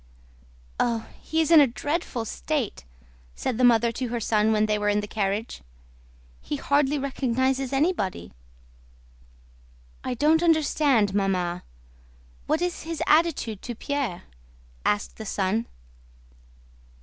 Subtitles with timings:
[0.79, 2.85] "Oh, he is in a dreadful state,"
[3.35, 5.61] said the mother to her son when they were in the carriage.
[6.41, 8.33] "He hardly recognizes anybody."
[10.03, 14.23] "I don't understand, Mamma—what is his attitude to Pierre?"
[14.85, 15.67] asked the son.